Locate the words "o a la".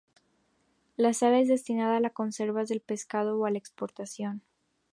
3.37-3.59